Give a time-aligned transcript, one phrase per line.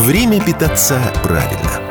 [0.00, 1.89] Время питаться правильно.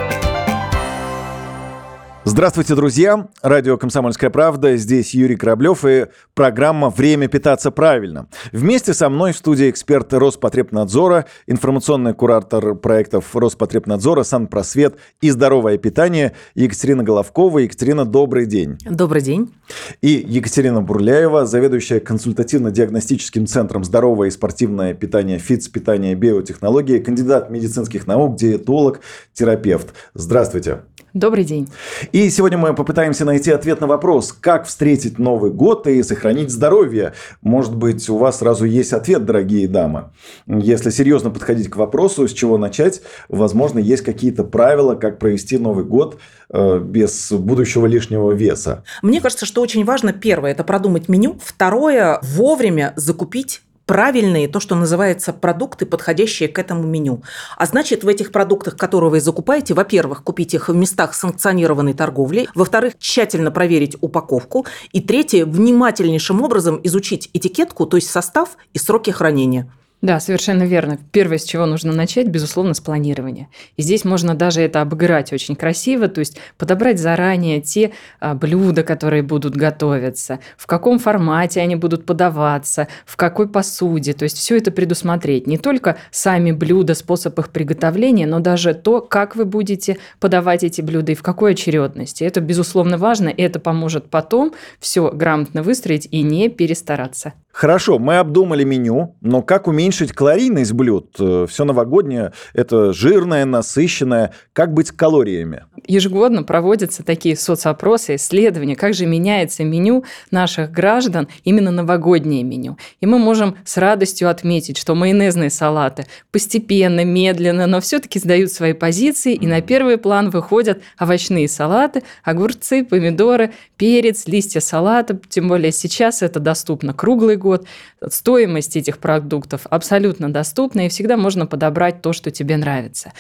[2.26, 3.30] Здравствуйте, друзья!
[3.42, 4.76] Радио «Комсомольская правда».
[4.76, 8.28] Здесь Юрий Кораблев и программа «Время питаться правильно».
[8.52, 16.34] Вместе со мной в студии эксперт Роспотребнадзора, информационный куратор проектов Роспотребнадзора, Санпросвет и здоровое питание
[16.56, 17.60] Екатерина Головкова.
[17.60, 18.78] Екатерина, добрый день.
[18.86, 19.54] Добрый день.
[20.02, 28.08] И Екатерина Бурляева, заведующая консультативно-диагностическим центром здоровое и спортивное питание ФИЦ, питание биотехнологии, кандидат медицинских
[28.08, 29.00] наук, диетолог,
[29.34, 29.94] терапевт.
[30.14, 30.82] Здравствуйте.
[31.14, 31.68] Добрый день.
[32.12, 37.14] И сегодня мы попытаемся найти ответ на вопрос, как встретить Новый год и сохранить здоровье.
[37.42, 40.12] Может быть, у вас сразу есть ответ, дорогие дамы.
[40.46, 45.84] Если серьезно подходить к вопросу, с чего начать, возможно, есть какие-то правила, как провести Новый
[45.84, 46.20] год
[46.52, 48.84] э, без будущего лишнего веса.
[49.02, 54.76] Мне кажется, что очень важно, первое, это продумать меню, второе, вовремя закупить правильные, то, что
[54.76, 57.24] называется, продукты, подходящие к этому меню.
[57.58, 62.48] А значит, в этих продуктах, которые вы закупаете, во-первых, купить их в местах санкционированной торговли,
[62.54, 69.10] во-вторых, тщательно проверить упаковку, и третье, внимательнейшим образом изучить этикетку, то есть состав и сроки
[69.10, 69.72] хранения.
[70.02, 70.98] Да, совершенно верно.
[71.12, 73.50] Первое, с чего нужно начать, безусловно, с планирования.
[73.76, 77.92] И здесь можно даже это обыграть очень красиво, то есть подобрать заранее те
[78.22, 84.14] а, блюда, которые будут готовиться, в каком формате они будут подаваться, в какой посуде.
[84.14, 85.48] То есть все это предусмотреть.
[85.48, 90.80] Не только сами блюда, способ их приготовления, но даже то, как вы будете подавать эти
[90.82, 92.24] блюда и в какой очередности.
[92.24, 97.34] Это, безусловно, важно, и это поможет потом все грамотно выстроить и не перестараться.
[97.52, 101.16] Хорошо, мы обдумали меню, но как уменьшить калорийность блюд?
[101.20, 104.34] Э, Все новогоднее– это жирное, насыщенное.
[104.54, 105.66] Как быть с калориями?
[105.88, 112.78] Ежегодно проводятся такие соцопросы, исследования, как же меняется меню наших граждан, именно новогоднее меню.
[113.02, 118.74] И мы можем с радостью отметить, что майонезные салаты постепенно, медленно, но все-таки сдают свои
[118.74, 125.20] позиции, и на первый план выходят овощные салаты, огурцы, помидоры, перец, листья салата.
[125.30, 127.66] Тем более сейчас это доступно круглый год.
[128.08, 133.14] Стоимость этих продуктов абсолютно доступна, и всегда можно подобрать то, что тебе нравится.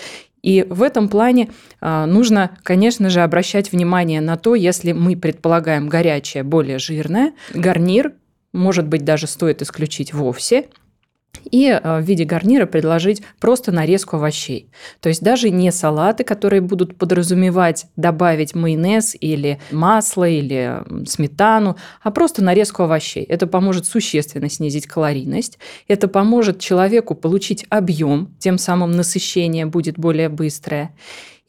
[0.43, 1.49] И в этом плане
[1.81, 8.13] а, нужно, конечно же, обращать внимание на то, если мы предполагаем горячее, более жирное, гарнир,
[8.53, 10.67] может быть, даже стоит исключить вовсе–
[11.49, 14.69] и э, в виде гарнира предложить просто нарезку овощей.
[14.99, 22.11] То есть даже не салаты, которые будут подразумевать добавить майонез или масло или сметану, а
[22.11, 23.23] просто нарезку овощей.
[23.23, 25.59] Это поможет существенно снизить калорийность.
[25.87, 30.91] Это поможет человеку получить объем, тем самым насыщение будет более быстрое.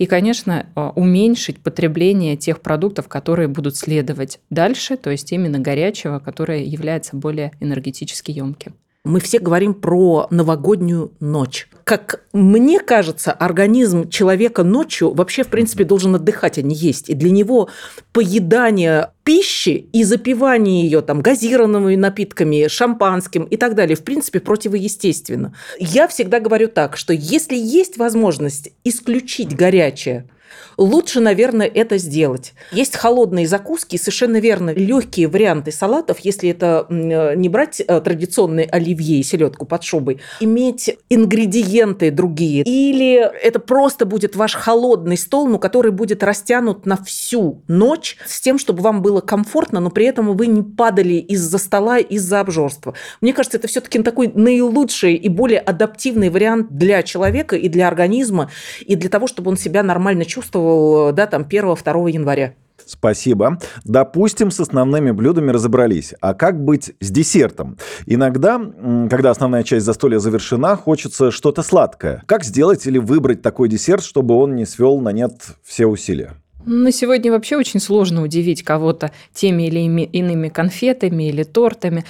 [0.00, 6.20] И, конечно, э, уменьшить потребление тех продуктов, которые будут следовать дальше, то есть именно горячего,
[6.20, 8.76] которое является более энергетически емким.
[9.02, 11.68] Мы все говорим про новогоднюю ночь.
[11.84, 17.08] Как мне кажется, организм человека ночью вообще, в принципе, должен отдыхать, а не есть.
[17.08, 17.70] И для него
[18.12, 25.54] поедание пищи и запивание ее там газированными напитками, шампанским и так далее, в принципе, противоестественно.
[25.78, 30.28] Я всегда говорю так, что если есть возможность исключить горячее,
[30.76, 32.52] лучше, наверное, это сделать.
[32.72, 39.20] Есть холодные закуски, совершенно верно, легкие варианты салатов, если это не брать э, традиционный оливье
[39.20, 42.64] и селедку под шубой, иметь ингредиенты другие.
[42.64, 48.40] Или это просто будет ваш холодный стол, но который будет растянут на всю ночь с
[48.40, 52.94] тем, чтобы вам было комфортно, но при этом вы не падали из-за стола, из-за обжорства.
[53.20, 58.50] Мне кажется, это все-таки такой наилучший и более адаптивный вариант для человека и для организма,
[58.80, 60.39] и для того, чтобы он себя нормально чувствовал
[61.12, 62.54] да, там, 1-2 января.
[62.86, 63.58] Спасибо.
[63.84, 66.14] Допустим, с основными блюдами разобрались.
[66.20, 67.78] А как быть с десертом?
[68.06, 68.60] Иногда,
[69.08, 72.22] когда основная часть застолья завершена, хочется что-то сладкое.
[72.26, 76.32] Как сделать или выбрать такой десерт, чтобы он не свел на нет все усилия?
[76.66, 82.04] На сегодня вообще очень сложно удивить кого-то теми или иными конфетами или тортами.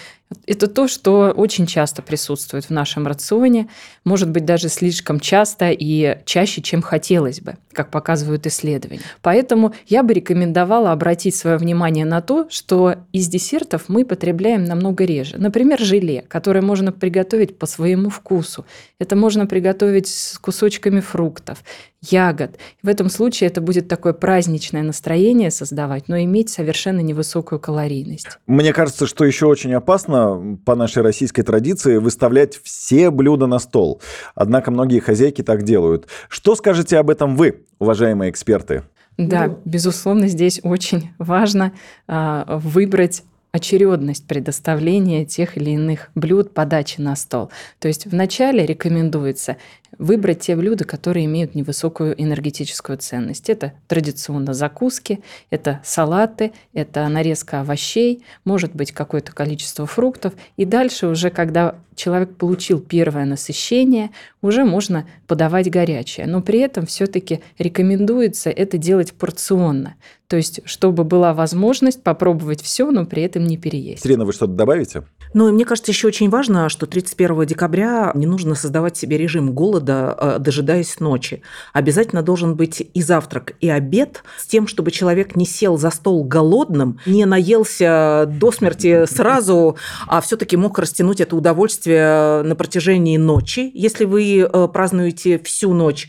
[0.47, 3.69] Это то, что очень часто присутствует в нашем рационе,
[4.05, 9.03] может быть, даже слишком часто и чаще, чем хотелось бы, как показывают исследования.
[9.23, 15.05] Поэтому я бы рекомендовала обратить свое внимание на то, что из десертов мы потребляем намного
[15.05, 15.37] реже.
[15.37, 18.65] Например, желе, которое можно приготовить по своему вкусу.
[18.99, 21.62] Это можно приготовить с кусочками фруктов,
[22.03, 22.59] ягод.
[22.83, 28.38] В этом случае это будет такое праздничное настроение создавать, но иметь совершенно невысокую калорийность.
[28.47, 30.19] Мне кажется, что еще очень опасно
[30.64, 34.00] по нашей российской традиции выставлять все блюда на стол.
[34.34, 36.06] Однако многие хозяйки так делают.
[36.28, 38.82] Что скажете об этом вы, уважаемые эксперты?
[39.19, 39.58] Да, ну...
[39.64, 41.72] безусловно, здесь очень важно
[42.06, 43.22] а, выбрать
[43.52, 47.50] очередность предоставления тех или иных блюд подачи на стол.
[47.78, 49.56] То есть вначале рекомендуется
[49.98, 53.50] выбрать те блюда, которые имеют невысокую энергетическую ценность.
[53.50, 55.20] Это традиционно закуски,
[55.50, 60.34] это салаты, это нарезка овощей, может быть какое-то количество фруктов.
[60.56, 64.10] И дальше уже, когда человек получил первое насыщение,
[64.42, 66.26] уже можно подавать горячее.
[66.26, 69.96] Но при этом все-таки рекомендуется это делать порционно.
[70.26, 74.06] То есть, чтобы была возможность попробовать все, но при этом не переесть.
[74.06, 75.02] Ирина, вы что-то добавите?
[75.34, 79.52] Ну, и мне кажется, еще очень важно, что 31 декабря не нужно создавать себе режим
[79.52, 81.43] голода, э, дожидаясь ночи.
[81.73, 86.25] Обязательно должен быть и завтрак, и обед с тем, чтобы человек не сел за стол
[86.25, 93.71] голодным, не наелся до смерти сразу, а все-таки мог растянуть это удовольствие на протяжении ночи,
[93.75, 96.09] если вы э, празднуете всю ночь.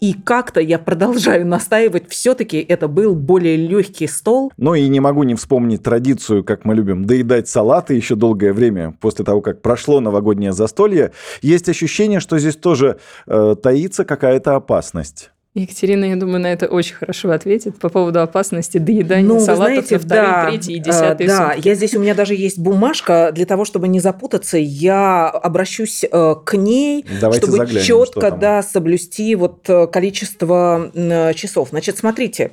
[0.00, 4.52] И как-то я продолжаю настаивать, все-таки это был более легкий стол.
[4.56, 8.96] Ну и не могу не вспомнить традицию, как мы любим доедать салаты еще долгое время
[9.00, 11.12] после того, как прошло новогоднее застолье.
[11.42, 15.30] Есть ощущение, что здесь тоже э, таится какая-то опасность.
[15.54, 19.94] Екатерина, я думаю, на это очень хорошо ответит по поводу опасности доедания ну, салатов знаете,
[19.96, 21.68] на вторые, да, третьи и э, десятые Да, сутки.
[21.68, 26.34] я здесь, у меня даже есть бумажка, для того, чтобы не запутаться, я обращусь э,
[26.44, 30.92] к ней, Давайте чтобы четко да, соблюсти вот э, количество
[31.34, 31.70] часов.
[31.70, 32.52] Значит, смотрите,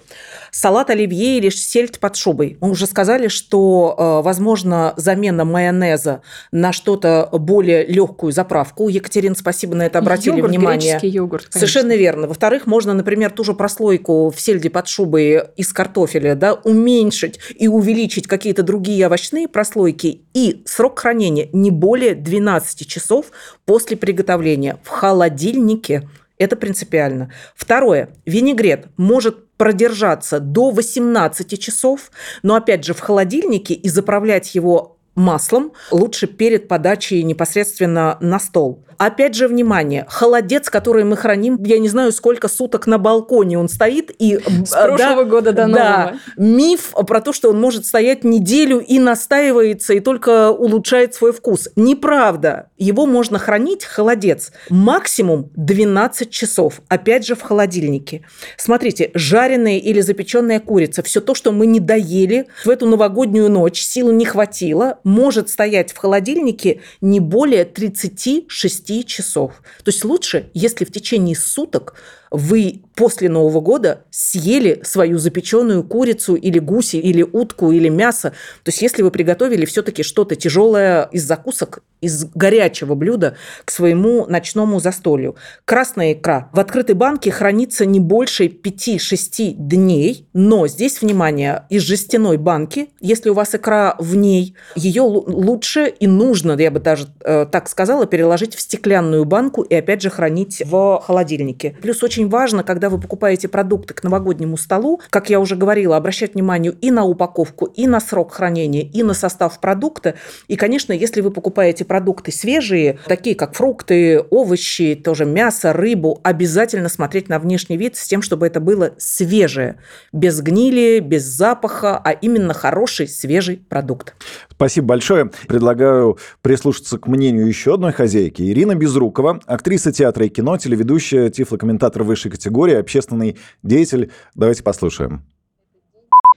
[0.57, 2.57] салат оливье или сельдь под шубой.
[2.61, 6.21] Мы уже сказали, что, возможно, замена майонеза
[6.51, 8.89] на что-то более легкую заправку.
[8.89, 10.99] Екатерина, спасибо на это обратили йогурт, внимание.
[11.03, 11.59] йогурт, конечно.
[11.59, 12.27] Совершенно верно.
[12.27, 17.37] Во-вторых, можно можно, например, ту же прослойку в сельде под шубой из картофеля да, уменьшить
[17.55, 23.25] и увеличить какие-то другие овощные прослойки, и срок хранения не более 12 часов
[23.65, 26.07] после приготовления в холодильнике.
[26.37, 27.31] Это принципиально.
[27.55, 28.09] Второе.
[28.25, 32.11] Винегрет может продержаться до 18 часов,
[32.43, 38.83] но опять же в холодильнике и заправлять его маслом лучше перед подачей непосредственно на стол.
[38.97, 43.69] Опять же, внимание, холодец, который мы храним, я не знаю, сколько суток на балконе он
[43.69, 44.11] стоит.
[44.17, 45.77] И, С прошлого да, года до нового.
[45.77, 51.31] Да, миф про то, что он может стоять неделю и настаивается, и только улучшает свой
[51.31, 51.69] вкус.
[51.75, 52.69] Неправда.
[52.77, 56.81] Его можно хранить, холодец, максимум 12 часов.
[56.87, 58.23] Опять же, в холодильнике.
[58.57, 63.79] Смотрите, жареная или запеченная курица, все то, что мы не доели в эту новогоднюю ночь,
[63.79, 69.53] силы не хватило, может стоять в холодильнике не более 36 6 часов.
[69.83, 71.95] То есть лучше, если в течение суток
[72.31, 78.31] вы после Нового года съели свою запеченную курицу или гуси, или утку, или мясо.
[78.63, 84.25] То есть если вы приготовили все-таки что-то тяжелое из закусок, из горячего блюда к своему
[84.27, 85.35] ночному застолью.
[85.65, 92.37] Красная икра в открытой банке хранится не больше 5-6 дней, но здесь, внимание, из жестяной
[92.37, 97.45] банки, если у вас икра в ней, ее лучше и нужно, я бы даже э,
[97.51, 101.75] так сказала, переложить в стеклянную банку и опять же хранить в холодильнике.
[101.81, 106.33] Плюс очень важно, когда вы покупаете продукты к новогоднему столу, как я уже говорила, обращать
[106.33, 110.15] внимание и на упаковку, и на срок хранения, и на состав продукта.
[110.47, 116.89] И, конечно, если вы покупаете продукты свежие, такие как фрукты, овощи, тоже мясо, рыбу, обязательно
[116.89, 119.77] смотреть на внешний вид с тем, чтобы это было свежее,
[120.11, 124.15] без гнили, без запаха, а именно хороший свежий продукт.
[124.51, 125.29] Спасибо большое.
[125.47, 128.41] Предлагаю прислушаться к мнению еще одной хозяйки.
[128.41, 134.11] Ирина Безрукова, актриса театра и кино, телеведущая, тифлокомментатор высшей категории, общественный деятель.
[134.33, 135.23] Давайте послушаем.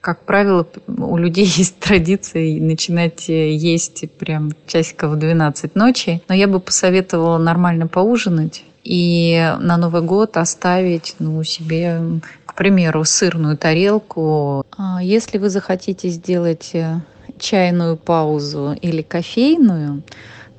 [0.00, 6.22] Как правило, у людей есть традиция начинать э, есть прям часиков в 12 ночи.
[6.28, 12.00] Но я бы посоветовала нормально поужинать и на Новый год оставить ну, себе,
[12.46, 14.64] к примеру, сырную тарелку.
[14.76, 17.00] А если вы захотите сделать э,
[17.40, 20.02] чайную паузу или кофейную,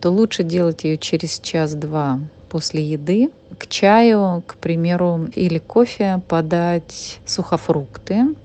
[0.02, 2.20] то лучше делать ее через час-два
[2.50, 3.30] после еды.
[3.58, 8.36] К чаю, к примеру, или кофе подать сухофрукты,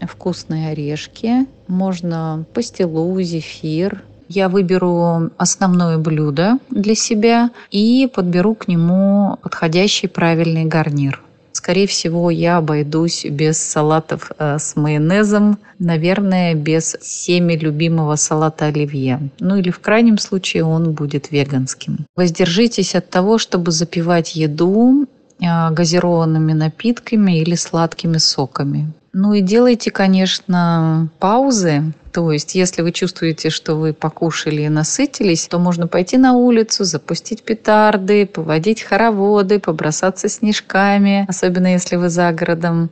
[0.00, 4.02] вкусные орешки, можно пастилу, зефир.
[4.28, 11.22] Я выберу основное блюдо для себя и подберу к нему подходящий правильный гарнир.
[11.62, 19.30] Скорее всего, я обойдусь без салатов э, с майонезом, наверное, без всеми любимого салата оливье.
[19.38, 22.06] Ну или в крайнем случае он будет веганским.
[22.16, 25.06] Воздержитесь от того, чтобы запивать еду
[25.40, 28.92] газированными напитками или сладкими соками.
[29.14, 31.92] Ну и делайте, конечно, паузы.
[32.12, 36.84] То есть, если вы чувствуете, что вы покушали и насытились, то можно пойти на улицу,
[36.84, 42.90] запустить петарды, поводить хороводы, побросаться снежками, особенно если вы за городом.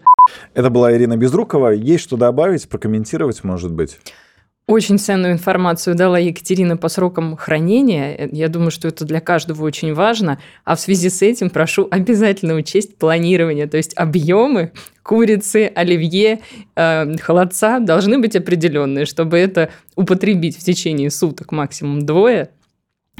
[0.55, 1.71] Это была Ирина Безрукова.
[1.71, 3.99] Есть что добавить, прокомментировать, может быть?
[4.71, 8.29] Очень ценную информацию дала Екатерина по срокам хранения.
[8.31, 10.39] Я думаю, что это для каждого очень важно.
[10.65, 14.71] А в связи с этим прошу обязательно учесть планирование, то есть объемы
[15.03, 16.39] курицы, оливье,
[16.77, 22.51] э, холодца должны быть определенные, чтобы это употребить в течение суток максимум двое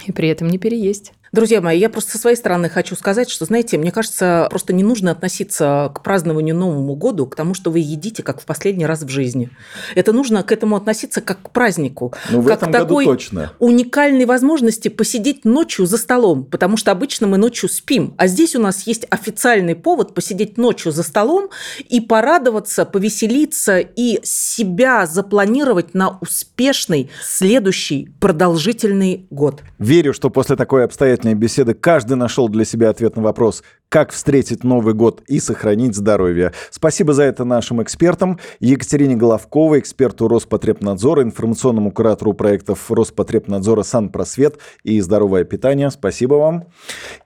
[0.07, 1.15] и при этом не переесть.
[1.33, 4.83] Друзья мои, я просто со своей стороны хочу сказать, что, знаете, мне кажется, просто не
[4.83, 9.03] нужно относиться к празднованию Новому году, к тому, что вы едите, как в последний раз
[9.03, 9.49] в жизни.
[9.95, 12.13] Это нужно к этому относиться как к празднику.
[12.31, 13.53] Ну, в как этом к такой году точно.
[13.61, 18.61] уникальной возможности посидеть ночью за столом, потому что обычно мы ночью спим, а здесь у
[18.61, 21.51] нас есть официальный повод посидеть ночью за столом
[21.89, 29.63] и порадоваться, повеселиться и себя запланировать на успешный следующий продолжительный год.
[29.79, 30.85] Верю, что после такой
[31.21, 35.95] обстоятельной беседы каждый нашел для себя ответ на вопрос, как встретить Новый год и сохранить
[35.95, 36.53] здоровье.
[36.71, 38.39] Спасибо за это нашим экспертам.
[38.61, 45.91] Екатерине Головковой, эксперту Роспотребнадзора, информационному куратору проектов Роспотребнадзора «Санпросвет» и «Здоровое питание».
[45.91, 46.65] Спасибо вам.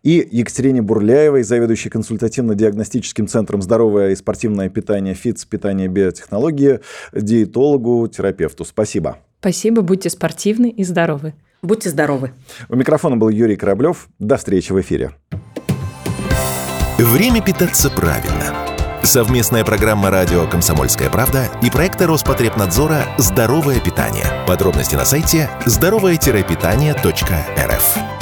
[0.02, 6.80] И Екатерине Бурляевой, заведующей консультативно-диагностическим центром «Здоровое и спортивное питание» ФИЦ «Питание биотехнологии»,
[7.12, 8.64] диетологу, терапевту.
[8.64, 9.18] Спасибо.
[9.40, 11.34] Спасибо, будьте спортивны и здоровы.
[11.64, 12.32] Будьте здоровы.
[12.68, 14.08] У микрофона был Юрий Кораблев.
[14.18, 15.12] До встречи в эфире.
[16.98, 18.54] Время питаться правильно.
[19.02, 24.26] Совместная программа радио «Комсомольская правда» и проекта Роспотребнадзора «Здоровое питание».
[24.46, 28.13] Подробности на сайте здоровое-питание.рф.